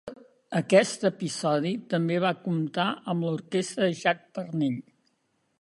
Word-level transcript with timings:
Aquest 0.59 1.05
episodi 1.09 1.75
també 1.93 2.17
va 2.25 2.33
comptar 2.47 2.89
amb 3.15 3.29
l'orquestra 3.29 3.91
Jack 4.03 4.29
Parnell. 4.39 4.83